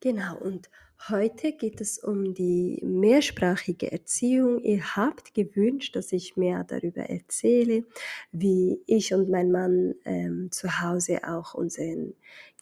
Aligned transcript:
Genau, 0.00 0.36
und 0.40 0.68
heute 1.08 1.52
geht 1.52 1.80
es 1.80 1.98
um 2.02 2.34
die 2.34 2.80
mehrsprachige 2.82 3.92
Erziehung. 3.92 4.64
Ihr 4.64 4.96
habt 4.96 5.32
gewünscht, 5.32 5.94
dass 5.94 6.10
ich 6.10 6.36
mehr 6.36 6.64
darüber 6.64 7.02
erzähle, 7.02 7.84
wie 8.32 8.82
ich 8.86 9.14
und 9.14 9.28
mein 9.28 9.52
Mann 9.52 9.94
ähm, 10.04 10.50
zu 10.50 10.80
Hause 10.80 11.20
auch 11.22 11.54
unseren 11.54 12.14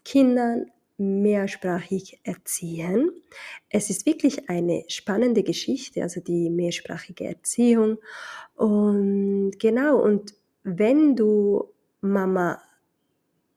Kindern 0.05 0.67
mehrsprachig 0.99 2.21
erziehen. 2.25 3.11
Es 3.69 3.91
ist 3.91 4.07
wirklich 4.07 4.49
eine 4.49 4.85
spannende 4.89 5.43
Geschichte, 5.43 6.03
also 6.03 6.21
die 6.21 6.49
mehrsprachige 6.51 7.25
Erziehung. 7.25 7.99
Und 8.55 9.53
genau, 9.59 10.03
und 10.03 10.35
wenn 10.63 11.17
du 11.17 11.71
Mama 12.01 12.61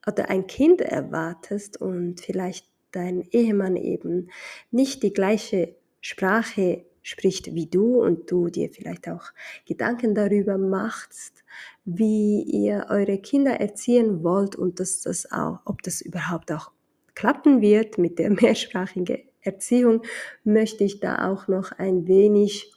oder 0.05 0.29
ein 0.29 0.47
Kind 0.47 0.81
erwartest 0.81 1.79
und 1.79 2.19
vielleicht 2.19 2.67
dein 2.91 3.21
Ehemann 3.31 3.75
eben 3.75 4.29
nicht 4.71 5.03
die 5.03 5.13
gleiche 5.13 5.75
Sprache 6.01 6.85
spricht 7.01 7.53
wie 7.55 7.67
du 7.67 8.01
und 8.01 8.29
du 8.31 8.49
dir 8.49 8.69
vielleicht 8.69 9.07
auch 9.07 9.23
Gedanken 9.65 10.15
darüber 10.15 10.57
machst, 10.57 11.43
wie 11.85 12.41
ihr 12.41 12.87
eure 12.89 13.17
Kinder 13.19 13.59
erziehen 13.59 14.23
wollt 14.23 14.55
und 14.55 14.79
dass 14.79 15.01
das 15.01 15.31
auch, 15.31 15.59
ob 15.65 15.81
das 15.83 16.01
überhaupt 16.01 16.51
auch 16.51 16.71
klappen 17.19 17.61
wird 17.61 17.97
mit 17.97 18.17
der 18.17 18.29
mehrsprachigen 18.41 19.19
Erziehung, 19.41 20.03
möchte 20.43 20.85
ich 20.85 21.01
da 21.01 21.29
auch 21.29 21.47
noch 21.49 21.73
ein 21.73 22.07
wenig 22.07 22.73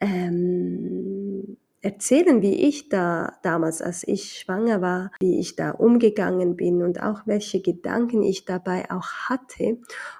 ähm, 0.00 1.58
erzählen, 1.82 2.40
wie 2.40 2.66
ich 2.66 2.88
da 2.88 3.34
damals, 3.42 3.82
als 3.82 4.08
ich 4.08 4.38
schwanger 4.38 4.80
war, 4.80 5.10
wie 5.20 5.38
ich 5.38 5.54
da 5.54 5.70
umgegangen 5.72 6.56
bin 6.56 6.82
und 6.82 7.02
auch 7.02 7.26
welche 7.26 7.60
Gedanken 7.60 8.22
ich 8.22 8.46
dabei 8.46 8.90
auch 8.90 9.28
hatte 9.28 9.76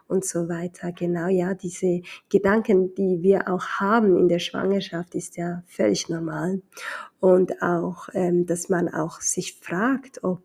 und 0.08 0.26
so 0.26 0.50
weiter. 0.50 0.92
Genau, 0.92 1.28
ja, 1.28 1.54
diese 1.54 2.02
Gedanken, 2.28 2.94
die 2.94 3.22
wir 3.22 3.48
auch 3.48 3.64
haben 3.80 4.18
in 4.18 4.28
der 4.28 4.40
Schwangerschaft, 4.40 5.14
ist 5.14 5.38
ja 5.38 5.62
völlig 5.66 6.10
normal. 6.10 6.60
Und 7.18 7.62
auch, 7.62 8.10
ähm, 8.12 8.44
dass 8.44 8.68
man 8.68 8.92
auch 8.92 9.22
sich 9.22 9.54
fragt, 9.54 10.22
ob 10.22 10.42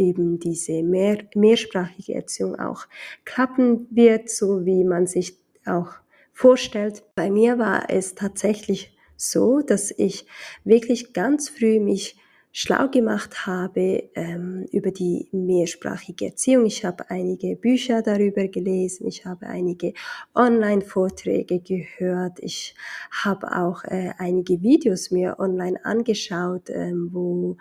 eben 0.00 0.38
diese 0.38 0.82
mehr, 0.82 1.18
mehrsprachige 1.34 2.14
Erziehung 2.14 2.58
auch 2.58 2.86
klappen 3.24 3.86
wird, 3.90 4.30
so 4.30 4.64
wie 4.64 4.82
man 4.84 5.06
sich 5.06 5.36
auch 5.66 5.92
vorstellt. 6.32 7.04
Bei 7.14 7.30
mir 7.30 7.58
war 7.58 7.90
es 7.90 8.14
tatsächlich 8.14 8.96
so, 9.16 9.60
dass 9.60 9.90
ich 9.90 10.26
wirklich 10.64 11.12
ganz 11.12 11.48
früh 11.50 11.78
mich 11.78 12.16
schlau 12.52 12.88
gemacht 12.88 13.46
habe 13.46 14.10
ähm, 14.14 14.66
über 14.72 14.90
die 14.90 15.28
mehrsprachige 15.32 16.26
Erziehung. 16.26 16.66
Ich 16.66 16.84
habe 16.84 17.08
einige 17.10 17.54
Bücher 17.56 18.02
darüber 18.02 18.48
gelesen, 18.48 19.06
ich 19.06 19.24
habe 19.24 19.46
einige 19.46 19.92
Online-Vorträge 20.34 21.60
gehört, 21.60 22.38
ich 22.40 22.74
habe 23.10 23.56
auch 23.56 23.84
äh, 23.84 24.12
einige 24.18 24.62
Videos 24.62 25.10
mir 25.10 25.36
online 25.38 25.84
angeschaut, 25.84 26.70
ähm, 26.70 27.10
wo 27.12 27.56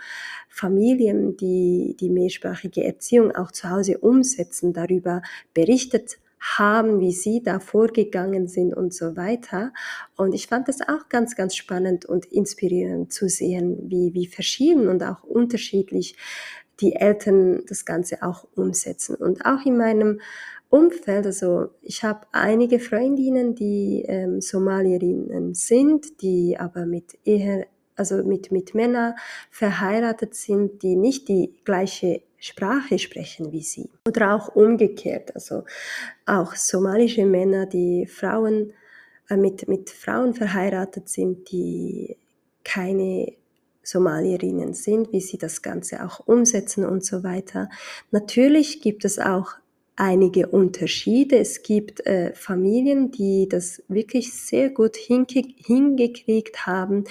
Familien, 0.47 1.37
die 1.37 1.95
die 1.99 2.09
mehrsprachige 2.09 2.83
Erziehung 2.83 3.31
auch 3.35 3.51
zu 3.51 3.69
Hause 3.69 3.99
umsetzen, 3.99 4.73
darüber 4.73 5.21
berichtet 5.53 6.17
haben, 6.39 6.99
wie 6.99 7.11
sie 7.11 7.41
da 7.43 7.59
vorgegangen 7.59 8.47
sind 8.47 8.73
und 8.73 8.93
so 8.93 9.15
weiter. 9.15 9.73
Und 10.15 10.33
ich 10.33 10.47
fand 10.47 10.67
das 10.67 10.81
auch 10.81 11.09
ganz, 11.09 11.35
ganz 11.35 11.55
spannend 11.55 12.05
und 12.05 12.25
inspirierend 12.25 13.11
zu 13.11 13.27
sehen, 13.27 13.77
wie, 13.89 14.13
wie 14.13 14.27
verschieden 14.27 14.87
und 14.87 15.03
auch 15.03 15.23
unterschiedlich 15.23 16.15
die 16.79 16.95
Eltern 16.95 17.63
das 17.67 17.85
Ganze 17.85 18.23
auch 18.23 18.47
umsetzen. 18.55 19.15
Und 19.15 19.45
auch 19.45 19.65
in 19.65 19.77
meinem 19.77 20.21
Umfeld, 20.69 21.25
also 21.25 21.69
ich 21.81 22.03
habe 22.03 22.27
einige 22.31 22.80
Freundinnen, 22.80 23.55
die 23.55 24.05
ähm, 24.08 24.39
Somalierinnen 24.39 25.55
sind, 25.55 26.21
die 26.21 26.58
aber 26.58 26.85
mit 26.85 27.17
eher 27.25 27.65
also 27.95 28.23
mit, 28.23 28.52
mit 28.52 28.73
Männern 28.73 29.15
verheiratet 29.52 30.33
sind, 30.33 30.81
die 30.83 30.95
nicht 30.95 31.27
die 31.27 31.53
gleiche 31.65 32.21
Sprache 32.39 33.00
sprechen 33.00 33.52
wie 33.52 33.61
sie. 33.61 33.89
Oder 34.08 34.33
auch 34.33 34.55
umgekehrt, 34.55 35.36
also 35.36 35.66
auch 36.26 36.55
somalische 36.55 37.26
Männer, 37.26 37.66
die 37.66 38.05
Frauen 38.05 38.73
äh, 39.30 39.38
mit, 39.38 39.67
mit 39.67 39.89
Frauen 39.89 40.33
verheiratet 40.33 41.10
sind, 41.10 41.52
die 41.52 42.17
keine 42.64 43.33
Somalierinnen 43.83 44.73
sind, 44.73 45.11
wie 45.11 45.22
sie 45.22 45.38
das 45.38 45.61
Ganze 45.61 46.05
auch 46.05 46.27
umsetzen 46.27 46.86
und 46.86 47.04
so 47.04 47.23
weiter. 47.23 47.70
Natürlich 48.11 48.82
gibt 48.82 49.04
es 49.06 49.20
auch 49.20 49.54
einige 49.95 50.48
Unterschiede. 50.48 51.38
Es 51.38 51.61
gibt 51.61 52.06
äh, 52.06 52.33
Familien, 52.33 53.11
die 53.11 53.50
das 53.50 53.83
wirklich 53.88 54.33
sehr 54.33 54.70
gut 54.70 54.95
hingekriegt 54.95 56.66
haben, 56.66 57.04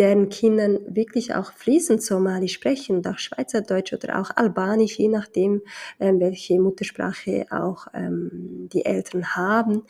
deren 0.00 0.30
Kindern 0.30 0.80
wirklich 0.88 1.34
auch 1.34 1.52
fließend 1.52 2.02
Somali 2.02 2.48
sprechen 2.48 2.96
und 2.96 3.06
auch 3.06 3.18
Schweizerdeutsch 3.18 3.92
oder 3.92 4.18
auch 4.18 4.30
Albanisch, 4.34 4.98
je 4.98 5.08
nachdem, 5.08 5.60
ähm, 6.00 6.18
welche 6.20 6.58
Muttersprache 6.58 7.46
auch 7.50 7.86
ähm, 7.92 8.68
die 8.72 8.86
Eltern 8.86 9.36
haben. 9.36 9.82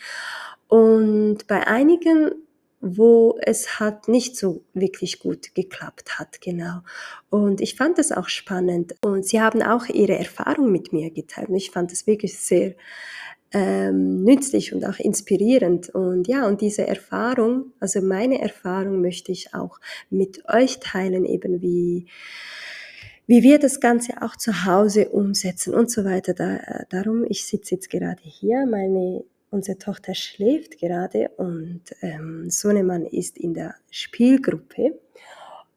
Und 0.66 1.46
bei 1.46 1.66
einigen 1.66 2.32
wo 2.82 3.38
es 3.42 3.78
halt 3.78 4.08
nicht 4.08 4.36
so 4.38 4.64
wirklich 4.72 5.18
gut 5.18 5.54
geklappt 5.54 6.18
hat, 6.18 6.40
genau. 6.40 6.80
Und 7.28 7.60
ich 7.60 7.76
fand 7.76 7.98
das 7.98 8.10
auch 8.10 8.30
spannend. 8.30 8.94
Und 9.02 9.26
sie 9.26 9.38
haben 9.38 9.60
auch 9.60 9.86
ihre 9.86 10.18
Erfahrung 10.18 10.72
mit 10.72 10.90
mir 10.90 11.10
geteilt. 11.10 11.50
Und 11.50 11.56
ich 11.56 11.72
fand 11.72 11.92
es 11.92 12.06
wirklich 12.06 12.38
sehr 12.38 12.74
ähm, 13.52 14.22
nützlich 14.24 14.72
und 14.72 14.84
auch 14.84 14.98
inspirierend. 14.98 15.88
Und 15.90 16.28
ja, 16.28 16.46
und 16.46 16.60
diese 16.60 16.86
Erfahrung, 16.86 17.72
also 17.80 18.00
meine 18.00 18.40
Erfahrung 18.40 19.00
möchte 19.00 19.32
ich 19.32 19.54
auch 19.54 19.80
mit 20.08 20.48
euch 20.48 20.78
teilen, 20.80 21.24
eben 21.24 21.60
wie, 21.60 22.06
wie 23.26 23.42
wir 23.42 23.58
das 23.58 23.80
Ganze 23.80 24.22
auch 24.22 24.36
zu 24.36 24.64
Hause 24.64 25.08
umsetzen 25.08 25.74
und 25.74 25.90
so 25.90 26.04
weiter. 26.04 26.34
Da, 26.34 26.56
äh, 26.56 26.84
darum, 26.90 27.24
ich 27.28 27.44
sitze 27.44 27.74
jetzt 27.74 27.90
gerade 27.90 28.22
hier, 28.22 28.66
meine, 28.66 29.24
unsere 29.50 29.78
Tochter 29.78 30.14
schläft 30.14 30.78
gerade 30.78 31.30
und 31.36 31.82
ähm, 32.02 32.50
Sohnemann 32.50 33.04
ist 33.04 33.36
in 33.36 33.54
der 33.54 33.74
Spielgruppe. 33.90 34.98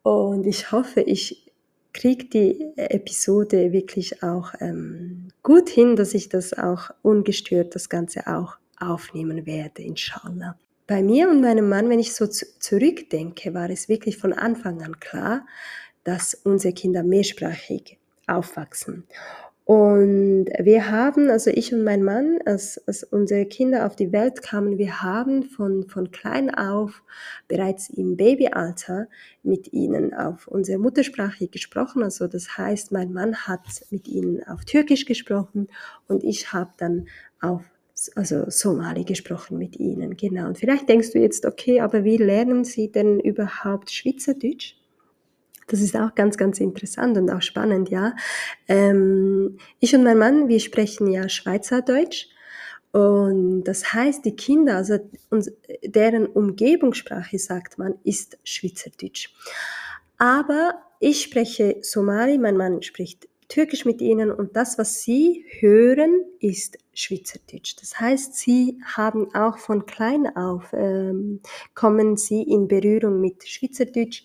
Und 0.04 0.46
ich 0.46 0.72
hoffe, 0.72 1.02
ich 1.02 1.43
kriege 1.94 2.26
die 2.26 2.74
Episode 2.76 3.72
wirklich 3.72 4.24
auch 4.24 4.54
ähm, 4.60 5.30
gut 5.44 5.70
hin, 5.70 5.96
dass 5.96 6.14
ich 6.14 6.30
das 6.30 6.54
auch 6.54 6.90
ungestört 7.02 7.76
das 7.76 7.90
Ganze 7.90 8.28
auch 8.28 8.58
aufnehmen 8.80 9.46
werde, 9.46 9.84
inshallah. 9.84 10.58
Bei 10.88 11.02
mir 11.02 11.30
und 11.30 11.42
meinem 11.42 11.70
Mann, 11.70 11.90
wenn 11.90 12.00
ich 12.00 12.14
so 12.14 12.28
zurückdenke, 12.28 13.54
war 13.54 13.70
es 13.70 13.88
wirklich 13.88 14.18
von 14.18 14.34
Anfang 14.34 14.82
an 14.82 15.00
klar, 15.00 15.46
dass 16.04 16.34
unsere 16.34 16.74
Kinder 16.74 17.04
mehrsprachig 17.04 17.98
aufwachsen. 18.28 19.06
Und 19.66 20.48
wir 20.60 20.92
haben, 20.92 21.30
also 21.30 21.50
ich 21.50 21.74
und 21.74 21.86
mein 21.86 22.04
Mann, 22.04 22.40
als, 22.46 22.86
als 22.86 23.04
unsere 23.04 23.46
Kinder 23.46 23.86
auf 23.86 23.96
die 23.96 24.12
Welt 24.12 24.42
kamen, 24.42 24.78
wir 24.78 25.02
haben 25.02 25.44
von, 25.44 25.88
von 25.88 26.12
klein 26.12 26.54
auf 26.54 27.02
bereits 27.48 27.90
im 27.90 28.18
Babyalter 28.18 29.08
mit 29.42 29.72
ihnen 29.72 30.14
auf 30.14 30.50
unsere 30.50 30.80
Muttersprache 30.80 31.48
gesprochen. 31.48 32.04
Also 32.04 32.28
das 32.28 32.58
heißt, 32.58 32.92
mein 32.92 33.14
Mann 33.14 33.36
hat 33.48 33.62
mit 33.90 34.10
ihnen 34.10 34.44
auf 34.44 34.66
Türkisch 34.66 35.06
gesprochen 35.06 35.70
und 36.08 36.26
ich 36.26 36.52
habe 36.52 36.72
dann 36.78 37.08
auf 37.40 37.64
also 38.16 38.50
Somali 38.50 39.06
gesprochen 39.06 39.58
mit 39.58 39.80
ihnen. 39.80 40.18
Genau. 40.18 40.48
Und 40.48 40.58
vielleicht 40.58 40.90
denkst 40.90 41.12
du 41.12 41.20
jetzt, 41.20 41.46
okay, 41.46 41.80
aber 41.80 42.04
wie 42.04 42.18
lernen 42.18 42.66
sie 42.66 42.92
denn 42.92 43.20
überhaupt 43.20 43.92
Schweizerdeutsch? 43.92 44.76
Das 45.68 45.82
ist 45.82 45.96
auch 45.96 46.16
ganz, 46.16 46.38
ganz 46.38 46.60
interessant 46.60 47.18
und 47.18 47.30
auch 47.32 47.42
spannend, 47.42 47.90
ja. 47.90 48.16
Ähm, 48.68 49.58
ich 49.80 49.96
und 49.96 50.04
mein 50.04 50.18
Mann, 50.18 50.48
wir 50.48 50.60
sprechen 50.60 51.12
ja 51.12 51.30
Schweizerdeutsch. 51.30 52.28
Und 52.92 53.64
das 53.64 53.94
heißt, 53.94 54.24
die 54.24 54.36
Kinder, 54.36 54.78
also 54.78 55.00
deren 55.84 56.28
Umgebungssprache, 56.28 57.40
sagt 57.40 57.80
man, 57.80 57.96
ist 58.04 58.38
Schweizerdeutsch. 58.44 59.34
Aber 60.20 60.76
ich 61.00 61.24
spreche 61.24 61.78
Somali, 61.82 62.38
mein 62.38 62.56
Mann 62.56 62.84
spricht 62.84 63.28
Türkisch 63.54 63.86
mit 63.86 64.02
ihnen 64.02 64.32
und 64.32 64.56
das, 64.56 64.80
was 64.80 65.04
sie 65.04 65.46
hören, 65.60 66.26
ist 66.40 66.80
Schweizerdeutsch. 66.92 67.76
Das 67.80 68.00
heißt, 68.00 68.36
sie 68.36 68.82
haben 68.84 69.28
auch 69.36 69.60
von 69.60 69.86
klein 69.86 70.36
auf, 70.36 70.74
ähm, 70.74 71.40
kommen 71.76 72.18
sie 72.18 72.42
in 72.42 72.68
Berührung 72.68 73.22
mit 73.22 73.48
Schweizerdeutsch 73.48 74.24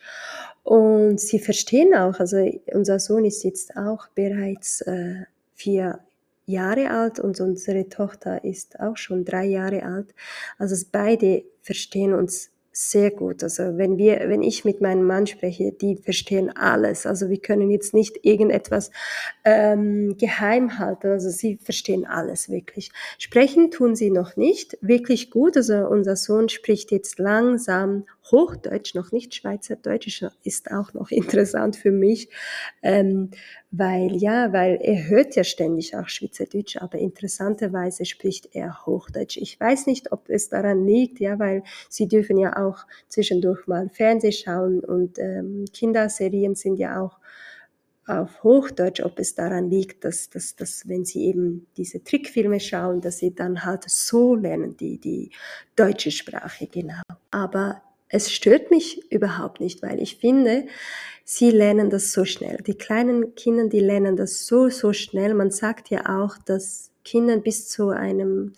und 0.63 1.21
sie 1.21 1.41
verstehen 1.41 1.95
auch, 1.95 2.19
also 2.19 2.39
unser 2.73 2.99
Sohn 2.99 3.27
ist 3.27 3.45
jetzt 3.45 3.77
auch 3.77 4.09
bereits 4.15 4.81
äh, 4.81 5.25
vier 5.53 6.01
Jahre 6.47 6.89
alt 6.91 7.21
und 7.21 7.39
unsere 7.39 7.87
Tochter 7.91 8.43
ist 8.45 8.81
auch 8.81 8.97
schon 8.97 9.27
drei 9.27 9.45
Jahre 9.45 9.83
alt. 9.83 10.15
Also 10.57 10.75
beide 10.91 11.45
verstehen 11.61 12.15
uns 12.15 12.51
sehr 12.81 13.11
gut. 13.11 13.43
Also 13.43 13.77
wenn 13.77 13.99
wir, 13.99 14.29
wenn 14.29 14.45
ich 14.45 14.65
mit 14.65 14.81
meinem 14.81 15.03
Mann 15.03 15.27
spreche, 15.27 15.73
die 15.73 15.97
verstehen 15.97 16.57
alles. 16.57 17.07
Also 17.07 17.29
wir 17.29 17.41
können 17.41 17.71
jetzt 17.71 17.93
nicht 17.93 18.25
irgendetwas 18.25 18.93
ähm, 19.45 20.17
geheim 20.17 20.79
halten. 20.79 21.09
Also 21.09 21.29
sie 21.29 21.57
verstehen 21.57 22.07
alles 22.07 22.51
wirklich. 22.51 22.93
Sprechen 23.19 23.73
tun 23.73 23.97
sie 23.97 24.11
noch 24.13 24.37
nicht 24.37 24.79
wirklich 24.81 25.33
gut. 25.33 25.57
Also 25.57 25.89
unser 25.89 26.15
Sohn 26.15 26.49
spricht 26.49 26.93
jetzt 26.93 27.19
langsam 27.19 28.05
Hochdeutsch, 28.31 28.95
noch 28.95 29.11
nicht 29.11 29.35
Schweizerdeutsch, 29.35 30.23
ist 30.45 30.71
auch 30.71 30.95
noch 30.95 31.11
interessant 31.11 31.75
für 31.75 31.91
mich, 31.91 32.29
ähm, 32.83 33.31
weil 33.71 34.17
ja, 34.17 34.53
weil 34.53 34.79
er 34.81 35.09
hört 35.09 35.37
ja 35.37 35.45
ständig 35.45 35.95
auch 35.95 36.09
Schweizerdeutsch, 36.09 36.77
aber 36.79 36.99
interessanterweise 36.99 38.07
spricht 38.07 38.55
er 38.55 38.87
Hochdeutsch. 38.87 39.37
Ich 39.37 39.61
weiß 39.61 39.87
nicht, 39.87 40.11
ob 40.13 40.31
es 40.31 40.49
daran 40.49 40.87
liegt, 40.87 41.21
ja, 41.21 41.39
weil 41.39 41.63
sie 41.91 42.09
dürfen 42.09 42.39
ja 42.39 42.57
auch 42.57 42.87
zwischendurch 43.09 43.67
mal 43.67 43.91
Fernseh 43.91 44.33
schauen 44.33 44.81
und 44.81 45.19
ähm, 45.19 45.67
Kinderserien 45.73 46.55
sind 46.55 46.77
ja 46.77 47.01
auch 47.01 47.19
auf 48.07 48.43
Hochdeutsch, 48.43 49.01
ob 49.01 49.19
es 49.19 49.35
daran 49.35 49.69
liegt, 49.69 50.03
dass, 50.03 50.31
dass, 50.31 50.57
dass 50.57 50.89
wenn 50.89 51.05
sie 51.05 51.27
eben 51.27 51.67
diese 51.77 52.03
Trickfilme 52.03 52.59
schauen, 52.59 53.03
dass 53.03 53.19
sie 53.19 53.35
dann 53.35 53.67
halt 53.67 53.85
so 53.87 54.35
lernen, 54.35 54.79
die, 54.79 54.99
die 54.99 55.31
deutsche 55.77 56.11
Sprache, 56.11 56.67
genau. 56.69 57.03
Aber 57.31 57.83
es 58.09 58.33
stört 58.33 58.71
mich 58.71 59.11
überhaupt 59.13 59.61
nicht, 59.61 59.83
weil 59.83 60.01
ich 60.01 60.17
finde, 60.17 60.67
sie 61.25 61.51
lernen 61.51 61.91
das 61.91 62.13
so 62.13 62.25
schnell. 62.25 62.59
Die 62.67 62.75
kleinen 62.75 63.35
Kinder, 63.35 63.69
die 63.69 63.81
lernen 63.81 64.17
das 64.17 64.47
so, 64.47 64.71
so 64.71 64.93
schnell. 64.93 65.35
Man 65.35 65.51
sagt 65.51 65.91
ja 65.91 66.23
auch, 66.23 66.39
dass 66.39 66.91
Kinder 67.05 67.37
bis 67.39 67.69
zu 67.69 67.91
einem 67.91 68.55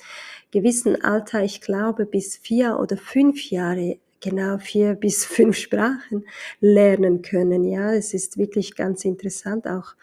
gewissen 0.50 1.02
Alter, 1.02 1.42
ich 1.42 1.60
glaube 1.60 2.06
bis 2.06 2.36
vier 2.36 2.78
oder 2.80 2.96
fünf 2.96 3.50
Jahre, 3.50 3.98
genau 4.20 4.58
vier 4.58 4.94
bis 5.00 5.24
fünf 5.24 5.56
Sprachen 5.56 6.26
lernen 6.60 7.22
können. 7.22 7.64
Ja, 7.64 7.92
es 7.92 8.14
ist 8.14 8.38
wirklich 8.38 8.76
ganz 8.76 9.04
interessant 9.04 9.66
auch 9.66 9.94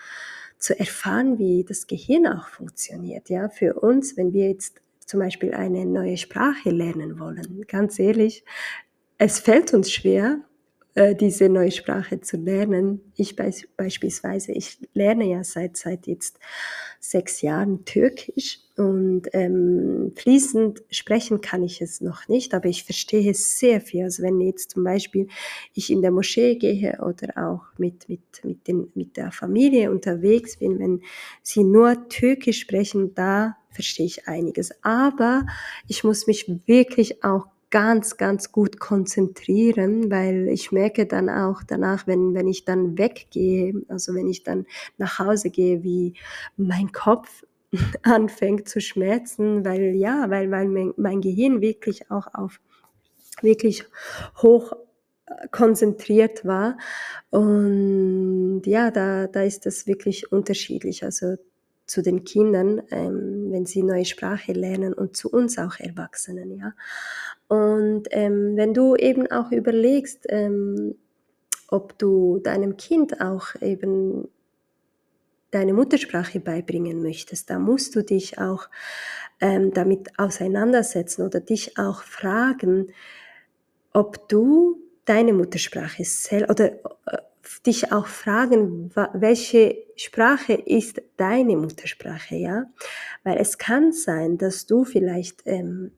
zu 0.59 0.77
erfahren, 0.77 1.37
wie 1.37 1.63
das 1.63 1.87
Gehirn 1.87 2.27
auch 2.27 2.47
funktioniert. 2.49 3.29
Ja, 3.29 3.47
für 3.47 3.75
uns, 3.75 4.17
wenn 4.17 4.33
wir 4.33 4.49
jetzt 4.49 4.81
zum 5.05 5.21
Beispiel 5.21 5.53
eine 5.53 5.85
neue 5.85 6.17
Sprache 6.17 6.69
lernen 6.69 7.19
wollen. 7.19 7.65
Ganz 7.67 7.97
ehrlich, 7.97 8.43
es 9.17 9.39
fällt 9.39 9.73
uns 9.73 9.91
schwer, 9.91 10.41
äh, 10.97 11.15
diese 11.15 11.47
neue 11.47 11.71
Sprache 11.71 12.21
zu 12.21 12.37
lernen. 12.37 13.01
Ich 13.15 13.35
beispielsweise, 13.35 14.51
ich 14.51 14.79
lerne 14.93 15.25
ja 15.25 15.43
seit, 15.43 15.77
seit 15.77 16.07
jetzt 16.07 16.39
sechs 16.99 17.41
Jahren 17.41 17.85
Türkisch 17.85 18.59
und 18.75 19.23
ähm, 19.33 20.13
fließend 20.15 20.83
sprechen 20.89 21.41
kann 21.41 21.63
ich 21.63 21.81
es 21.81 22.01
noch 22.01 22.27
nicht, 22.27 22.55
aber 22.55 22.67
ich 22.67 22.83
verstehe 22.83 23.33
sehr 23.35 23.79
viel. 23.79 24.05
Also 24.05 24.23
wenn 24.23 24.41
jetzt 24.41 24.71
zum 24.71 24.83
Beispiel 24.83 25.27
ich 25.73 25.91
in 25.91 26.01
der 26.01 26.11
Moschee 26.11 26.55
gehe 26.55 26.97
oder 26.99 27.47
auch 27.47 27.65
mit, 27.77 28.09
mit, 28.09 28.21
mit, 28.43 28.67
den, 28.67 28.91
mit 28.95 29.17
der 29.17 29.31
Familie 29.31 29.91
unterwegs 29.91 30.57
bin, 30.57 30.79
wenn 30.79 31.01
sie 31.43 31.63
nur 31.63 32.09
Türkisch 32.09 32.59
sprechen, 32.59 33.13
da 33.13 33.55
verstehe 33.69 34.07
ich 34.07 34.27
einiges. 34.27 34.71
Aber 34.83 35.45
ich 35.87 36.03
muss 36.03 36.25
mich 36.25 36.51
wirklich 36.65 37.23
auch 37.23 37.45
ganz, 37.69 38.17
ganz 38.17 38.51
gut 38.51 38.79
konzentrieren, 38.79 40.09
weil 40.09 40.47
ich 40.47 40.71
merke 40.71 41.05
dann 41.05 41.29
auch 41.29 41.63
danach, 41.63 42.07
wenn, 42.07 42.33
wenn 42.33 42.47
ich 42.47 42.65
dann 42.65 42.97
weggehe, 42.97 43.73
also 43.89 44.13
wenn 44.13 44.27
ich 44.27 44.43
dann 44.43 44.65
nach 44.97 45.19
Hause 45.19 45.49
gehe, 45.49 45.83
wie 45.83 46.13
mein 46.55 46.91
Kopf 46.91 47.45
anfängt 48.03 48.69
zu 48.69 48.79
schmerzen, 48.79 49.65
weil 49.65 49.95
ja, 49.95 50.29
weil, 50.29 50.49
weil 50.51 50.67
mein, 50.69 50.93
mein 50.97 51.21
Gehirn 51.21 51.61
wirklich 51.61 52.09
auch 52.09 52.27
auf 52.33 52.59
wirklich 53.41 53.83
hoch 54.41 54.73
äh, 55.27 55.47
konzentriert 55.51 56.45
war. 56.45 56.77
Und 57.29 58.61
ja, 58.65 58.91
da, 58.91 59.27
da 59.27 59.43
ist 59.43 59.65
das 59.65 59.87
wirklich 59.87 60.31
unterschiedlich. 60.31 61.03
Also 61.03 61.35
zu 61.85 62.01
den 62.01 62.23
Kindern, 62.25 62.81
ähm, 62.91 63.46
wenn 63.57 63.65
sie 63.65 63.81
neue 63.81 64.05
Sprache 64.05 64.53
lernen 64.53 64.93
und 64.93 65.17
zu 65.17 65.31
uns 65.31 65.57
auch 65.57 65.79
Erwachsenen, 65.79 66.55
ja. 66.55 66.73
Und 67.47 68.03
ähm, 68.11 68.55
wenn 68.55 68.73
du 68.73 68.95
eben 68.95 69.31
auch 69.31 69.51
überlegst, 69.51 70.25
ähm, 70.29 70.95
ob 71.69 71.97
du 71.97 72.39
deinem 72.39 72.77
Kind 72.77 73.19
auch 73.19 73.55
eben 73.61 74.27
deine 75.49 75.73
Muttersprache 75.73 76.39
beibringen 76.39 77.01
möchtest, 77.01 77.49
da 77.49 77.57
musst 77.57 77.95
du 77.95 78.03
dich 78.03 78.37
auch 78.37 78.69
ähm, 79.39 79.73
damit 79.73 80.19
auseinandersetzen 80.19 81.25
oder 81.25 81.39
dich 81.39 81.79
auch 81.79 82.03
fragen, 82.03 82.91
ob 83.91 84.29
du 84.29 84.77
deine 85.05 85.33
Muttersprache 85.33 86.03
oder 86.47 86.73
äh, 86.73 87.17
dich 87.65 87.91
auch 87.91 88.07
fragen, 88.07 88.91
welche 89.13 89.77
Sprache 89.95 90.53
ist 90.53 91.01
deine 91.17 91.55
Muttersprache, 91.55 92.35
ja? 92.35 92.65
Weil 93.23 93.37
es 93.37 93.57
kann 93.57 93.91
sein, 93.91 94.37
dass 94.37 94.65
du 94.65 94.83
vielleicht 94.83 95.41
ähm, 95.45 95.91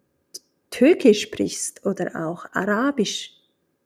Türkisch 0.69 1.21
sprichst 1.21 1.85
oder 1.85 2.27
auch 2.27 2.45
Arabisch 2.53 3.33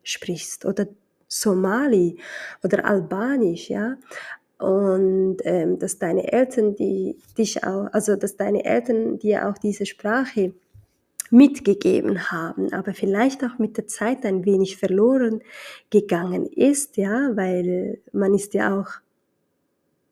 sprichst 0.04 0.66
oder 0.66 0.88
Somali 1.28 2.20
oder 2.64 2.86
Albanisch, 2.86 3.70
ja. 3.70 3.98
Und 4.60 5.38
ähm, 5.44 5.80
dass 5.80 5.98
deine 5.98 6.32
Eltern, 6.32 6.76
die 6.76 7.18
dich 7.38 7.64
auch, 7.64 7.88
also 7.92 8.16
dass 8.16 8.38
deine 8.38 8.64
Eltern 8.64 9.20
dir 9.20 9.50
auch 9.50 9.58
diese 9.58 9.86
Sprache 9.86 10.54
mitgegeben 11.34 12.32
haben, 12.32 12.72
aber 12.74 12.94
vielleicht 12.94 13.44
auch 13.44 13.58
mit 13.58 13.78
der 13.78 13.88
Zeit 13.88 14.26
ein 14.26 14.46
wenig 14.46 14.78
verloren 14.78 15.42
gegangen 15.90 16.46
ist, 16.46 16.98
ja, 16.98 17.32
weil 17.36 18.00
man 18.12 18.34
ist 18.34 18.54
ja 18.54 18.80
auch 18.80 18.90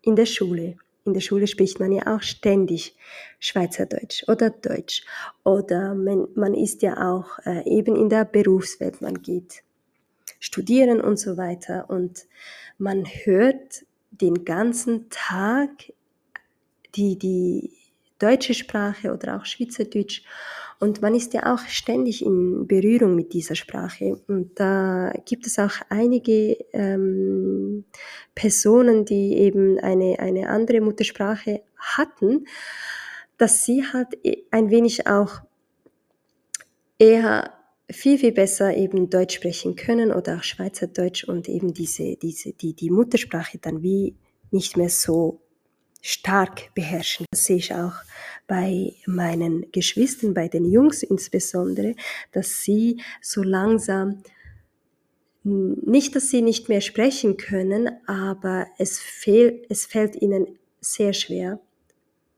in 0.01 0.15
der 0.15 0.25
Schule 0.25 0.77
in 1.03 1.13
der 1.13 1.21
Schule 1.21 1.47
spricht 1.47 1.79
man 1.79 1.91
ja 1.91 2.15
auch 2.15 2.21
ständig 2.21 2.95
Schweizerdeutsch 3.39 4.23
oder 4.27 4.51
Deutsch. 4.51 5.03
Oder 5.43 5.95
man, 5.95 6.27
man 6.35 6.53
ist 6.53 6.83
ja 6.83 7.11
auch 7.11 7.39
äh, 7.45 7.67
eben 7.67 7.95
in 7.95 8.09
der 8.09 8.25
Berufswelt, 8.25 9.01
man 9.01 9.21
geht 9.21 9.63
studieren 10.39 11.01
und 11.01 11.17
so 11.17 11.37
weiter. 11.37 11.89
Und 11.89 12.27
man 12.77 13.05
hört 13.05 13.83
den 14.11 14.45
ganzen 14.45 15.09
Tag 15.09 15.91
die, 16.95 17.17
die 17.17 17.71
deutsche 18.19 18.53
Sprache 18.53 19.11
oder 19.11 19.37
auch 19.37 19.45
Schweizerdeutsch 19.45 20.23
und 20.81 21.03
man 21.03 21.13
ist 21.13 21.35
ja 21.35 21.53
auch 21.53 21.59
ständig 21.67 22.25
in 22.25 22.65
Berührung 22.65 23.13
mit 23.15 23.33
dieser 23.33 23.53
Sprache. 23.53 24.19
Und 24.27 24.59
da 24.59 25.13
gibt 25.25 25.45
es 25.45 25.59
auch 25.59 25.73
einige 25.89 26.57
ähm, 26.73 27.85
Personen, 28.33 29.05
die 29.05 29.37
eben 29.37 29.77
eine, 29.77 30.17
eine 30.17 30.49
andere 30.49 30.81
Muttersprache 30.81 31.61
hatten, 31.77 32.45
dass 33.37 33.63
sie 33.63 33.83
halt 33.83 34.07
ein 34.49 34.71
wenig 34.71 35.05
auch 35.05 35.41
eher 36.97 37.53
viel, 37.91 38.17
viel 38.17 38.31
besser 38.31 38.75
eben 38.75 39.07
Deutsch 39.11 39.35
sprechen 39.35 39.75
können 39.75 40.11
oder 40.11 40.37
auch 40.37 40.43
Schweizerdeutsch 40.43 41.25
und 41.25 41.47
eben 41.47 41.75
diese, 41.75 42.15
diese, 42.15 42.53
die, 42.53 42.73
die 42.73 42.89
Muttersprache 42.89 43.59
dann 43.59 43.83
wie 43.83 44.15
nicht 44.49 44.77
mehr 44.77 44.89
so 44.89 45.41
stark 46.01 46.73
beherrschen. 46.73 47.25
Das 47.31 47.45
sehe 47.45 47.57
ich 47.57 47.73
auch 47.73 47.93
bei 48.47 48.95
meinen 49.05 49.71
Geschwistern, 49.71 50.33
bei 50.33 50.47
den 50.47 50.65
Jungs 50.65 51.03
insbesondere, 51.03 51.95
dass 52.31 52.63
sie 52.63 53.01
so 53.21 53.43
langsam 53.43 54.23
nicht, 55.43 56.15
dass 56.15 56.29
sie 56.29 56.41
nicht 56.41 56.69
mehr 56.69 56.81
sprechen 56.81 57.37
können, 57.37 57.89
aber 58.05 58.67
es, 58.77 58.99
fehl, 58.99 59.65
es 59.69 59.85
fällt 59.85 60.21
ihnen 60.21 60.59
sehr 60.81 61.13
schwer 61.13 61.59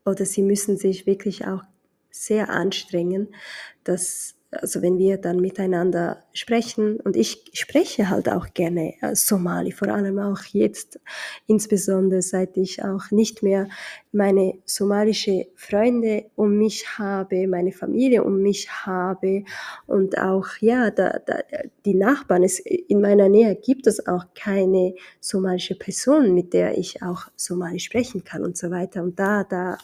oder 0.04 0.24
sie 0.24 0.42
müssen 0.42 0.78
sich 0.78 1.06
wirklich 1.06 1.46
auch 1.46 1.62
sehr 2.10 2.48
anstrengen, 2.48 3.34
dass 3.82 4.36
also 4.60 4.82
wenn 4.82 4.98
wir 4.98 5.18
dann 5.18 5.40
miteinander 5.40 6.24
sprechen 6.32 7.00
und 7.00 7.16
ich 7.16 7.44
spreche 7.52 8.08
halt 8.08 8.28
auch 8.28 8.54
gerne 8.54 8.94
äh, 9.00 9.14
Somali, 9.14 9.72
vor 9.72 9.88
allem 9.88 10.18
auch 10.18 10.42
jetzt, 10.52 11.00
insbesondere 11.46 12.22
seit 12.22 12.56
ich 12.56 12.82
auch 12.84 13.10
nicht 13.10 13.42
mehr 13.42 13.68
meine 14.12 14.54
somalische 14.64 15.46
Freunde 15.56 16.26
um 16.36 16.56
mich 16.56 16.98
habe, 16.98 17.46
meine 17.48 17.72
Familie 17.72 18.22
um 18.22 18.42
mich 18.42 18.70
habe. 18.70 19.44
Und 19.86 20.18
auch 20.18 20.46
ja, 20.60 20.90
da, 20.90 21.18
da, 21.24 21.38
die 21.84 21.94
Nachbarn, 21.94 22.44
es, 22.44 22.60
in 22.60 23.00
meiner 23.00 23.28
Nähe 23.28 23.56
gibt 23.56 23.86
es 23.86 24.06
auch 24.06 24.26
keine 24.34 24.94
somalische 25.20 25.74
Person, 25.74 26.34
mit 26.34 26.52
der 26.52 26.78
ich 26.78 27.02
auch 27.02 27.26
Somali 27.36 27.80
sprechen 27.80 28.24
kann 28.24 28.44
und 28.44 28.56
so 28.56 28.70
weiter. 28.70 29.02
Und 29.02 29.18
da, 29.18 29.44
da 29.44 29.78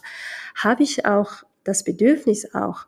habe 0.54 0.82
ich 0.82 1.04
auch 1.04 1.44
das 1.64 1.84
Bedürfnis 1.84 2.54
auch 2.54 2.86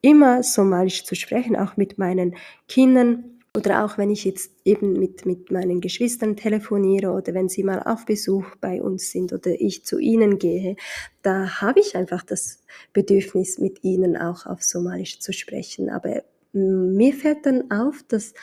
immer 0.00 0.42
Somalisch 0.42 1.04
zu 1.04 1.14
sprechen, 1.14 1.56
auch 1.56 1.76
mit 1.76 1.98
meinen 1.98 2.36
Kindern 2.68 3.36
oder 3.56 3.84
auch 3.84 3.96
wenn 3.96 4.10
ich 4.10 4.24
jetzt 4.26 4.52
eben 4.64 4.92
mit, 4.92 5.24
mit 5.24 5.50
meinen 5.50 5.80
Geschwistern 5.80 6.36
telefoniere 6.36 7.10
oder 7.12 7.32
wenn 7.32 7.48
sie 7.48 7.62
mal 7.62 7.82
auf 7.82 8.04
Besuch 8.04 8.44
bei 8.60 8.82
uns 8.82 9.10
sind 9.10 9.32
oder 9.32 9.50
ich 9.58 9.84
zu 9.84 9.98
ihnen 9.98 10.38
gehe, 10.38 10.76
da 11.22 11.62
habe 11.62 11.80
ich 11.80 11.96
einfach 11.96 12.22
das 12.22 12.62
Bedürfnis, 12.92 13.58
mit 13.58 13.82
ihnen 13.82 14.16
auch 14.16 14.44
auf 14.44 14.62
Somalisch 14.62 15.20
zu 15.20 15.32
sprechen. 15.32 15.88
Aber 15.88 16.22
mir 16.52 17.14
fällt 17.14 17.46
dann 17.46 17.70
auf, 17.70 18.02
dass 18.06 18.34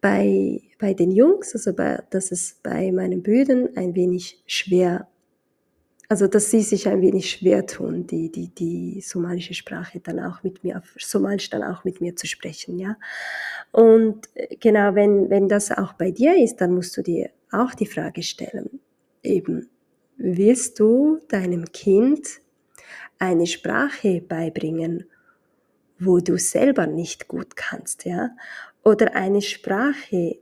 bei, 0.00 0.62
bei 0.78 0.94
den 0.94 1.10
Jungs, 1.10 1.54
also 1.54 1.74
bei, 1.74 2.02
dass 2.08 2.32
es 2.32 2.60
bei 2.62 2.92
meinen 2.92 3.22
Brüdern 3.22 3.76
ein 3.76 3.94
wenig 3.94 4.42
schwer 4.46 5.08
also 6.14 6.28
dass 6.28 6.48
sie 6.48 6.62
sich 6.62 6.86
ein 6.86 7.02
wenig 7.02 7.28
schwer 7.28 7.66
tun, 7.66 8.06
die, 8.06 8.30
die, 8.30 8.46
die 8.46 9.00
somalische 9.00 9.52
Sprache 9.52 9.98
dann 9.98 10.20
auch 10.20 10.44
mit 10.44 10.62
mir, 10.62 10.78
auf 10.78 10.94
Somalisch 10.96 11.50
dann 11.50 11.64
auch 11.64 11.82
mit 11.82 12.00
mir 12.00 12.14
zu 12.14 12.28
sprechen, 12.28 12.78
ja. 12.78 12.96
Und 13.72 14.28
äh, 14.34 14.54
genau, 14.60 14.94
wenn, 14.94 15.28
wenn 15.28 15.48
das 15.48 15.72
auch 15.72 15.94
bei 15.94 16.12
dir 16.12 16.40
ist, 16.40 16.60
dann 16.60 16.72
musst 16.72 16.96
du 16.96 17.02
dir 17.02 17.30
auch 17.50 17.74
die 17.74 17.86
Frage 17.86 18.22
stellen, 18.22 18.78
eben, 19.24 19.68
willst 20.16 20.78
du 20.78 21.18
deinem 21.26 21.64
Kind 21.72 22.28
eine 23.18 23.48
Sprache 23.48 24.20
beibringen, 24.20 25.06
wo 25.98 26.20
du 26.20 26.38
selber 26.38 26.86
nicht 26.86 27.26
gut 27.26 27.56
kannst, 27.56 28.04
ja? 28.04 28.30
Oder 28.84 29.16
eine 29.16 29.42
Sprache, 29.42 30.36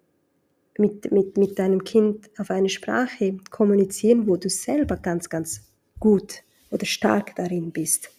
mit, 0.79 1.11
mit, 1.13 1.37
mit 1.37 1.59
deinem 1.59 1.85
Kind 1.85 2.31
auf 2.39 2.51
eine 2.51 2.69
Sprache 2.69 3.37
kommunizieren, 3.51 4.27
wo 4.27 4.37
du 4.37 4.49
selber 4.49 4.97
ganz, 4.97 5.29
ganz 5.29 5.63
gut 5.99 6.43
oder 6.71 6.87
stark 6.87 7.37
darin 7.37 7.71
bist. 7.71 8.11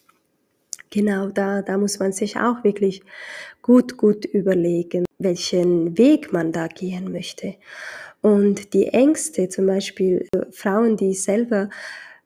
Genau, 0.90 1.30
da, 1.30 1.64
da 1.64 1.78
muss 1.78 1.98
man 1.98 2.12
sich 2.12 2.38
auch 2.38 2.64
wirklich 2.64 3.02
gut, 3.64 3.98
gut 3.98 4.26
überlegen, 4.26 5.06
welchen 5.18 5.98
Weg 5.98 6.32
man 6.32 6.52
da 6.52 6.68
gehen 6.68 7.12
möchte. 7.12 7.56
Und 8.22 8.74
die 8.74 8.88
Ängste, 8.90 9.50
zum 9.50 9.66
Beispiel 9.66 10.28
Frauen, 10.52 10.96
die 10.96 11.14
selber 11.14 11.70